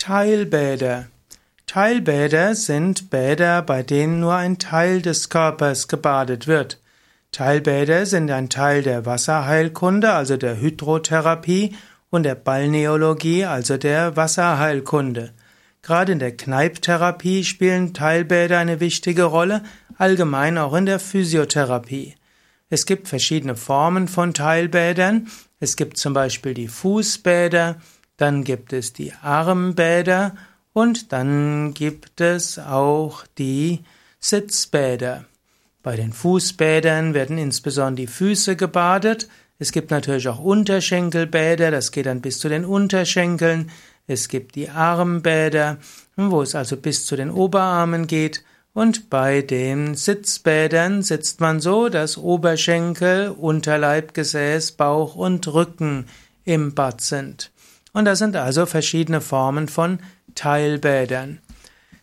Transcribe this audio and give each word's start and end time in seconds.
Teilbäder. 0.00 1.08
Teilbäder 1.66 2.54
sind 2.54 3.10
Bäder, 3.10 3.60
bei 3.60 3.82
denen 3.82 4.18
nur 4.20 4.34
ein 4.34 4.58
Teil 4.58 5.02
des 5.02 5.28
Körpers 5.28 5.88
gebadet 5.88 6.46
wird. 6.46 6.80
Teilbäder 7.32 8.06
sind 8.06 8.30
ein 8.30 8.48
Teil 8.48 8.82
der 8.82 9.04
Wasserheilkunde, 9.04 10.10
also 10.10 10.38
der 10.38 10.58
Hydrotherapie, 10.58 11.76
und 12.08 12.22
der 12.22 12.34
Balneologie, 12.34 13.44
also 13.44 13.76
der 13.76 14.16
Wasserheilkunde. 14.16 15.34
Gerade 15.82 16.12
in 16.12 16.18
der 16.18 16.34
Kneiptherapie 16.34 17.44
spielen 17.44 17.92
Teilbäder 17.92 18.58
eine 18.58 18.80
wichtige 18.80 19.24
Rolle, 19.24 19.62
allgemein 19.98 20.56
auch 20.56 20.72
in 20.72 20.86
der 20.86 20.98
Physiotherapie. 20.98 22.14
Es 22.70 22.86
gibt 22.86 23.06
verschiedene 23.06 23.54
Formen 23.54 24.08
von 24.08 24.32
Teilbädern. 24.32 25.28
Es 25.60 25.76
gibt 25.76 25.98
zum 25.98 26.14
Beispiel 26.14 26.54
die 26.54 26.68
Fußbäder, 26.68 27.76
dann 28.20 28.44
gibt 28.44 28.72
es 28.72 28.92
die 28.92 29.12
Armbäder 29.22 30.34
und 30.72 31.12
dann 31.12 31.72
gibt 31.74 32.20
es 32.20 32.58
auch 32.58 33.24
die 33.38 33.80
Sitzbäder. 34.18 35.24
Bei 35.82 35.96
den 35.96 36.12
Fußbädern 36.12 37.14
werden 37.14 37.38
insbesondere 37.38 38.06
die 38.06 38.12
Füße 38.12 38.56
gebadet. 38.56 39.28
Es 39.58 39.72
gibt 39.72 39.90
natürlich 39.90 40.28
auch 40.28 40.38
Unterschenkelbäder, 40.38 41.70
das 41.70 41.92
geht 41.92 42.06
dann 42.06 42.20
bis 42.20 42.38
zu 42.38 42.48
den 42.50 42.66
Unterschenkeln. 42.66 43.70
Es 44.06 44.28
gibt 44.28 44.54
die 44.54 44.68
Armbäder, 44.68 45.78
wo 46.16 46.42
es 46.42 46.54
also 46.54 46.76
bis 46.76 47.06
zu 47.06 47.16
den 47.16 47.30
Oberarmen 47.30 48.06
geht. 48.06 48.44
Und 48.74 49.08
bei 49.10 49.42
den 49.42 49.94
Sitzbädern 49.94 51.02
sitzt 51.02 51.40
man 51.40 51.60
so, 51.60 51.88
dass 51.88 52.18
Oberschenkel, 52.18 53.30
Unterleibgesäß, 53.30 54.72
Bauch 54.72 55.16
und 55.16 55.48
Rücken 55.48 56.06
im 56.44 56.74
Bad 56.74 57.00
sind. 57.00 57.50
Und 57.92 58.04
das 58.04 58.18
sind 58.18 58.36
also 58.36 58.66
verschiedene 58.66 59.20
Formen 59.20 59.68
von 59.68 59.98
Teilbädern. 60.34 61.40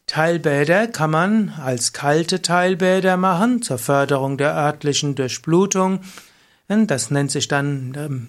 Teilbäder 0.05 0.87
kann 0.87 1.11
man 1.11 1.53
als 1.61 1.91
kalte 1.91 2.41
Teilbäder 2.41 3.17
machen 3.17 3.61
zur 3.61 3.77
Förderung 3.77 4.37
der 4.37 4.55
örtlichen 4.55 5.15
Durchblutung. 5.15 5.99
Das 6.67 7.11
nennt 7.11 7.31
sich 7.31 7.47
dann 7.47 7.93
ähm, 7.97 8.27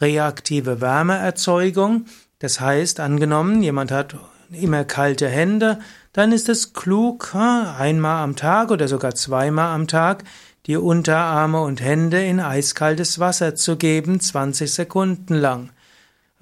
reaktive 0.00 0.80
Wärmeerzeugung. 0.80 2.06
Das 2.38 2.60
heißt, 2.60 3.00
angenommen, 3.00 3.62
jemand 3.62 3.90
hat 3.90 4.16
immer 4.50 4.84
kalte 4.84 5.28
Hände, 5.28 5.78
dann 6.12 6.30
ist 6.30 6.48
es 6.48 6.72
klug, 6.74 7.34
einmal 7.34 8.22
am 8.22 8.36
Tag 8.36 8.70
oder 8.70 8.86
sogar 8.86 9.14
zweimal 9.14 9.74
am 9.74 9.88
Tag 9.88 10.24
die 10.66 10.76
Unterarme 10.76 11.60
und 11.60 11.80
Hände 11.82 12.24
in 12.24 12.40
eiskaltes 12.40 13.18
Wasser 13.18 13.54
zu 13.54 13.76
geben, 13.76 14.20
20 14.20 14.72
Sekunden 14.72 15.34
lang. 15.34 15.70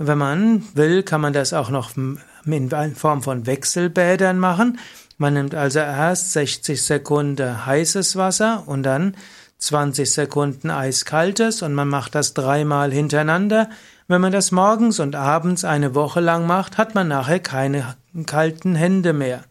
Wenn 0.06 0.18
man 0.18 0.64
will, 0.74 1.02
kann 1.02 1.20
man 1.20 1.32
das 1.32 1.52
auch 1.52 1.70
noch 1.70 1.92
in 1.96 2.94
Form 2.96 3.22
von 3.22 3.46
Wechselbädern 3.46 4.38
machen. 4.38 4.78
Man 5.16 5.34
nimmt 5.34 5.54
also 5.54 5.78
erst 5.78 6.32
60 6.32 6.82
Sekunden 6.82 7.66
heißes 7.66 8.16
Wasser 8.16 8.64
und 8.66 8.82
dann 8.82 9.16
20 9.58 10.10
Sekunden 10.10 10.70
eiskaltes 10.70 11.62
und 11.62 11.74
man 11.74 11.88
macht 11.88 12.16
das 12.16 12.34
dreimal 12.34 12.90
hintereinander. 12.90 13.70
Wenn 14.08 14.20
man 14.20 14.32
das 14.32 14.50
morgens 14.50 14.98
und 14.98 15.14
abends 15.14 15.64
eine 15.64 15.94
Woche 15.94 16.18
lang 16.18 16.46
macht, 16.46 16.78
hat 16.78 16.96
man 16.96 17.06
nachher 17.06 17.38
keine 17.38 17.94
kalten 18.26 18.74
Hände 18.74 19.12
mehr. 19.12 19.44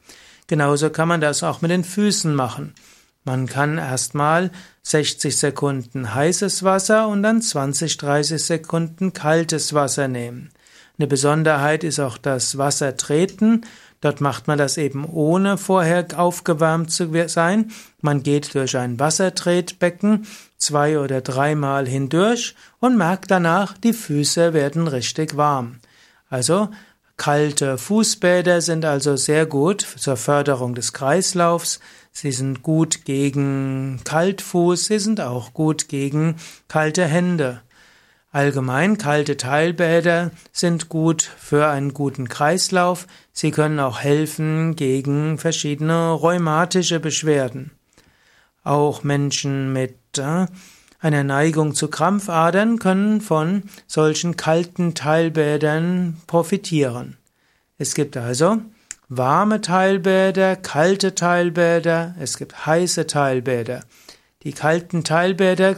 Genauso 0.47 0.89
kann 0.89 1.07
man 1.07 1.21
das 1.21 1.43
auch 1.43 1.61
mit 1.61 1.71
den 1.71 1.85
Füßen 1.85 2.35
machen. 2.35 2.75
Man 3.23 3.45
kann 3.45 3.77
erstmal 3.77 4.51
60 4.83 5.37
Sekunden 5.37 6.15
heißes 6.15 6.63
Wasser 6.63 7.07
und 7.07 7.21
dann 7.21 7.41
20, 7.41 7.97
30 7.97 8.43
Sekunden 8.43 9.13
kaltes 9.13 9.73
Wasser 9.73 10.07
nehmen. 10.07 10.51
Eine 10.97 11.07
Besonderheit 11.07 11.83
ist 11.83 11.99
auch 11.99 12.17
das 12.17 12.57
Wassertreten. 12.57 13.65
Dort 14.01 14.21
macht 14.21 14.47
man 14.47 14.57
das 14.57 14.77
eben 14.77 15.05
ohne 15.05 15.57
vorher 15.57 16.07
aufgewärmt 16.15 16.91
zu 16.91 17.09
sein. 17.27 17.71
Man 18.01 18.23
geht 18.23 18.55
durch 18.55 18.75
ein 18.75 18.99
Wassertretbecken 18.99 20.25
zwei 20.57 20.99
oder 20.99 21.21
dreimal 21.21 21.87
hindurch 21.87 22.55
und 22.79 22.97
merkt 22.97 23.31
danach, 23.31 23.77
die 23.77 23.93
Füße 23.93 24.53
werden 24.53 24.87
richtig 24.87 25.37
warm. 25.37 25.77
Also 26.29 26.69
kalte 27.21 27.77
Fußbäder 27.77 28.61
sind 28.61 28.83
also 28.83 29.15
sehr 29.15 29.45
gut 29.45 29.81
zur 29.81 30.17
Förderung 30.17 30.73
des 30.73 30.91
Kreislaufs. 30.91 31.79
Sie 32.11 32.31
sind 32.31 32.63
gut 32.63 33.05
gegen 33.05 34.01
Kaltfuß, 34.03 34.85
sie 34.85 34.97
sind 34.97 35.21
auch 35.21 35.53
gut 35.53 35.87
gegen 35.87 36.37
kalte 36.67 37.05
Hände. 37.05 37.61
Allgemein 38.31 38.97
kalte 38.97 39.37
Teilbäder 39.37 40.31
sind 40.51 40.89
gut 40.89 41.21
für 41.21 41.67
einen 41.67 41.93
guten 41.93 42.27
Kreislauf. 42.27 43.05
Sie 43.33 43.51
können 43.51 43.79
auch 43.79 43.99
helfen 43.99 44.75
gegen 44.75 45.37
verschiedene 45.37 46.09
rheumatische 46.13 46.99
Beschwerden. 46.99 47.69
Auch 48.63 49.03
Menschen 49.03 49.71
mit 49.71 50.17
äh, 50.17 50.47
einer 51.01 51.23
Neigung 51.23 51.73
zu 51.73 51.87
Krampfadern 51.89 52.79
können 52.79 53.21
von 53.21 53.63
solchen 53.87 54.37
kalten 54.37 54.93
Teilbädern 54.93 56.17
profitieren. 56.27 57.17
Es 57.77 57.95
gibt 57.95 58.15
also 58.15 58.59
warme 59.09 59.61
Teilbäder, 59.61 60.55
kalte 60.55 61.15
Teilbäder, 61.15 62.15
es 62.19 62.37
gibt 62.37 62.65
heiße 62.65 63.07
Teilbäder. 63.07 63.81
Die 64.43 64.53
kalten 64.53 65.03
Teilbäder 65.03 65.75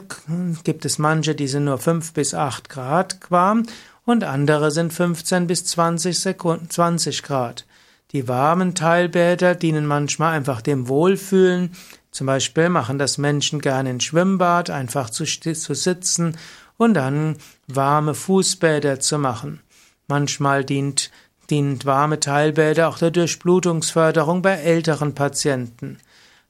gibt 0.64 0.86
es 0.86 1.00
manche, 1.00 1.36
die 1.36 1.48
sind 1.48 1.66
nur 1.66 1.78
5 1.78 2.14
bis 2.14 2.34
8 2.34 2.70
Grad 2.70 3.20
warm 3.30 3.64
und 4.06 4.24
andere 4.24 4.72
sind 4.72 4.94
15 4.94 5.48
bis 5.48 5.66
20, 5.66 6.20
Sekunden, 6.20 6.70
20 6.70 7.24
Grad. 7.24 7.66
Die 8.12 8.28
warmen 8.28 8.76
Teilbäder 8.76 9.56
dienen 9.56 9.86
manchmal 9.86 10.34
einfach 10.36 10.62
dem 10.62 10.88
Wohlfühlen. 10.88 11.72
Zum 12.14 12.28
Beispiel 12.28 12.70
machen 12.70 12.98
das 12.98 13.18
Menschen 13.18 13.60
gerne 13.60 13.90
in 13.90 14.00
Schwimmbad, 14.00 14.70
einfach 14.70 15.10
zu, 15.10 15.26
zu 15.26 15.74
sitzen 15.74 16.38
und 16.78 16.94
dann 16.94 17.38
warme 17.68 18.14
Fußbäder 18.14 19.02
zu 19.02 19.20
machen. 19.20 19.60
Manchmal 20.08 20.64
dient 20.64 21.12
dient 21.50 21.86
warme 21.86 22.20
Teilbäder 22.20 22.88
auch 22.88 22.98
der 22.98 23.12
Durchblutungsförderung 23.12 24.42
bei 24.42 24.54
älteren 24.54 25.14
Patienten. 25.14 25.98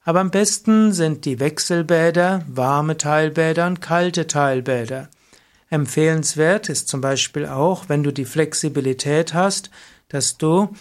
Aber 0.03 0.19
am 0.19 0.31
besten 0.31 0.91
sind 0.91 1.25
die 1.25 1.40
Wechselbäder, 1.40 2.44
warme 2.47 2.97
Teilbäder 2.97 3.68
und 3.68 3.81
kalte 3.81 4.28
Teilbäder. 4.28 5.09
Empfehlenswert 5.69 6.69
ist 6.69 6.88
zum 6.88 7.01
Beispiel 7.01 7.47
auch, 7.47 7.90
wenn 7.90 8.03
du 8.03 8.12
die 8.12 8.25
Flexibilität 8.25 9.34
hast, 9.34 9.72
dass 10.09 10.38
du 10.38 10.74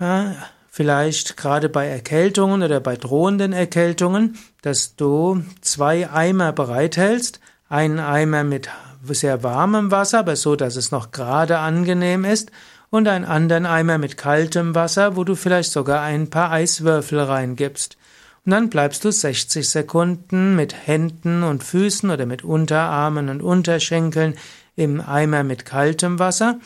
äh, 0.00 0.32
vielleicht 0.74 1.36
gerade 1.36 1.68
bei 1.68 1.86
Erkältungen 1.86 2.62
oder 2.62 2.80
bei 2.80 2.96
drohenden 2.96 3.52
Erkältungen, 3.52 4.38
dass 4.62 4.96
du 4.96 5.44
zwei 5.60 6.10
Eimer 6.10 6.52
bereithältst, 6.52 7.40
einen 7.68 8.00
Eimer 8.00 8.42
mit 8.42 8.70
sehr 9.04 9.42
warmem 9.42 9.90
Wasser, 9.90 10.20
aber 10.20 10.34
so, 10.34 10.56
dass 10.56 10.76
es 10.76 10.90
noch 10.90 11.10
gerade 11.10 11.58
angenehm 11.58 12.24
ist, 12.24 12.50
und 12.88 13.06
einen 13.08 13.24
anderen 13.24 13.66
Eimer 13.66 13.98
mit 13.98 14.16
kaltem 14.16 14.74
Wasser, 14.74 15.16
wo 15.16 15.24
du 15.24 15.34
vielleicht 15.34 15.72
sogar 15.72 16.02
ein 16.02 16.30
paar 16.30 16.50
Eiswürfel 16.50 17.20
reingibst. 17.20 17.96
Und 18.44 18.52
dann 18.52 18.70
bleibst 18.70 19.04
du 19.04 19.10
60 19.10 19.68
Sekunden 19.68 20.56
mit 20.56 20.74
Händen 20.86 21.42
und 21.42 21.62
Füßen 21.62 22.10
oder 22.10 22.26
mit 22.26 22.44
Unterarmen 22.44 23.28
und 23.28 23.40
Unterschenkeln 23.42 24.34
im 24.76 25.00
Eimer 25.00 25.42
mit 25.42 25.64
kaltem 25.64 26.18
Wasser 26.18 26.58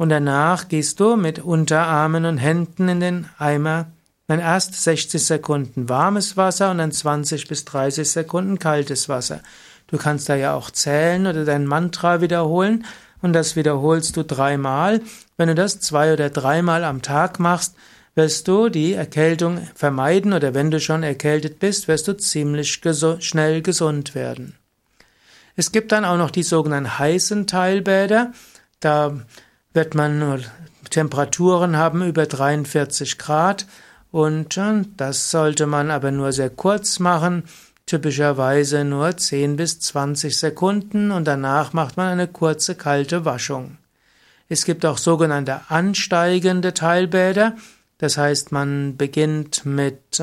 und 0.00 0.08
danach 0.08 0.68
gehst 0.68 0.98
du 0.98 1.16
mit 1.16 1.40
Unterarmen 1.40 2.24
und 2.24 2.38
Händen 2.38 2.88
in 2.88 3.00
den 3.00 3.28
Eimer. 3.36 3.92
Dann 4.28 4.38
erst 4.38 4.82
60 4.82 5.22
Sekunden 5.22 5.90
warmes 5.90 6.38
Wasser 6.38 6.70
und 6.70 6.78
dann 6.78 6.90
20 6.90 7.46
bis 7.48 7.66
30 7.66 8.10
Sekunden 8.10 8.58
kaltes 8.58 9.10
Wasser. 9.10 9.42
Du 9.88 9.98
kannst 9.98 10.30
da 10.30 10.36
ja 10.36 10.54
auch 10.54 10.70
zählen 10.70 11.26
oder 11.26 11.44
dein 11.44 11.66
Mantra 11.66 12.22
wiederholen 12.22 12.86
und 13.20 13.34
das 13.34 13.56
wiederholst 13.56 14.16
du 14.16 14.24
dreimal. 14.24 15.02
Wenn 15.36 15.48
du 15.48 15.54
das 15.54 15.80
zwei 15.80 16.14
oder 16.14 16.30
dreimal 16.30 16.84
am 16.84 17.02
Tag 17.02 17.38
machst, 17.38 17.74
wirst 18.14 18.48
du 18.48 18.70
die 18.70 18.94
Erkältung 18.94 19.60
vermeiden 19.74 20.32
oder 20.32 20.54
wenn 20.54 20.70
du 20.70 20.80
schon 20.80 21.02
erkältet 21.02 21.58
bist, 21.58 21.88
wirst 21.88 22.08
du 22.08 22.16
ziemlich 22.16 22.80
gesu 22.80 23.20
schnell 23.20 23.60
gesund 23.60 24.14
werden. 24.14 24.56
Es 25.56 25.72
gibt 25.72 25.92
dann 25.92 26.06
auch 26.06 26.16
noch 26.16 26.30
die 26.30 26.42
sogenannten 26.42 26.98
heißen 26.98 27.46
Teilbäder. 27.46 28.32
Da 28.80 29.20
wird 29.72 29.94
man 29.94 30.18
nur 30.18 30.40
Temperaturen 30.90 31.76
haben 31.76 32.02
über 32.02 32.26
43 32.26 33.18
Grad 33.18 33.66
und 34.10 34.60
das 34.96 35.30
sollte 35.30 35.66
man 35.66 35.90
aber 35.90 36.10
nur 36.10 36.32
sehr 36.32 36.50
kurz 36.50 36.98
machen 36.98 37.44
typischerweise 37.90 38.84
nur 38.84 39.16
10 39.16 39.56
bis 39.56 39.80
20 39.80 40.38
Sekunden 40.38 41.10
und 41.10 41.24
danach 41.24 41.72
macht 41.72 41.96
man 41.96 42.06
eine 42.06 42.28
kurze 42.28 42.76
kalte 42.76 43.24
Waschung. 43.24 43.78
Es 44.48 44.64
gibt 44.64 44.86
auch 44.86 44.96
sogenannte 44.96 45.62
ansteigende 45.68 46.72
Teilbäder, 46.72 47.56
das 47.98 48.16
heißt 48.16 48.52
man 48.52 48.96
beginnt 48.96 49.66
mit 49.66 50.22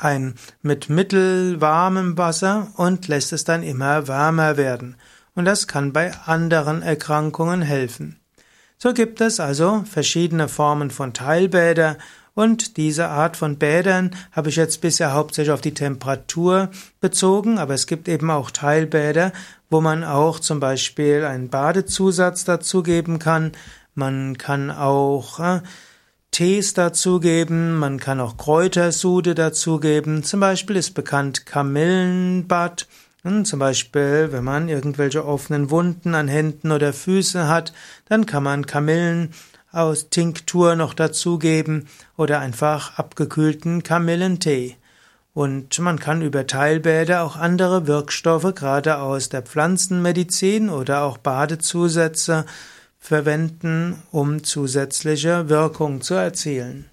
ein, 0.00 0.34
mit 0.62 0.88
mittelwarmem 0.88 2.16
Wasser 2.16 2.68
und 2.76 3.08
lässt 3.08 3.34
es 3.34 3.44
dann 3.44 3.62
immer 3.62 4.08
wärmer 4.08 4.56
werden. 4.56 4.96
Und 5.34 5.44
das 5.44 5.66
kann 5.66 5.92
bei 5.92 6.12
anderen 6.26 6.82
Erkrankungen 6.82 7.62
helfen. 7.62 8.18
So 8.76 8.92
gibt 8.92 9.20
es 9.20 9.40
also 9.40 9.84
verschiedene 9.90 10.48
Formen 10.48 10.90
von 10.90 11.12
Teilbäder 11.12 11.96
und 12.38 12.76
diese 12.76 13.08
Art 13.08 13.36
von 13.36 13.56
Bädern 13.56 14.12
habe 14.30 14.48
ich 14.48 14.54
jetzt 14.54 14.80
bisher 14.80 15.12
hauptsächlich 15.12 15.52
auf 15.52 15.60
die 15.60 15.74
Temperatur 15.74 16.70
bezogen, 17.00 17.58
aber 17.58 17.74
es 17.74 17.88
gibt 17.88 18.06
eben 18.06 18.30
auch 18.30 18.52
Teilbäder, 18.52 19.32
wo 19.70 19.80
man 19.80 20.04
auch 20.04 20.38
zum 20.38 20.60
Beispiel 20.60 21.24
einen 21.24 21.48
Badezusatz 21.48 22.44
dazugeben 22.44 23.18
kann. 23.18 23.50
Man 23.96 24.38
kann 24.38 24.70
auch 24.70 25.40
äh, 25.40 25.62
Tees 26.30 26.74
dazugeben, 26.74 27.76
man 27.76 27.98
kann 27.98 28.20
auch 28.20 28.36
Kräutersude 28.36 29.34
dazugeben. 29.34 30.22
Zum 30.22 30.38
Beispiel 30.38 30.76
ist 30.76 30.92
bekannt 30.92 31.44
Kamillenbad. 31.44 32.86
Zum 33.44 33.58
Beispiel, 33.58 34.28
wenn 34.30 34.44
man 34.44 34.68
irgendwelche 34.68 35.24
offenen 35.24 35.70
Wunden 35.70 36.14
an 36.14 36.28
Händen 36.28 36.72
oder 36.72 36.92
Füßen 36.92 37.48
hat, 37.48 37.72
dann 38.08 38.26
kann 38.26 38.42
man 38.42 38.66
Kamillen 38.66 39.30
aus 39.70 40.10
Tinktur 40.10 40.76
noch 40.76 40.94
dazugeben 40.94 41.88
oder 42.16 42.40
einfach 42.40 42.98
abgekühlten 42.98 43.82
Kamillentee. 43.82 44.76
Und 45.34 45.78
man 45.78 46.00
kann 46.00 46.22
über 46.22 46.46
Teilbäder 46.46 47.22
auch 47.22 47.36
andere 47.36 47.86
Wirkstoffe, 47.86 48.54
gerade 48.54 48.98
aus 48.98 49.28
der 49.28 49.42
Pflanzenmedizin 49.42 50.68
oder 50.68 51.02
auch 51.02 51.18
Badezusätze 51.18 52.44
verwenden, 52.98 54.02
um 54.10 54.42
zusätzliche 54.42 55.48
Wirkung 55.48 56.00
zu 56.00 56.14
erzielen. 56.14 56.90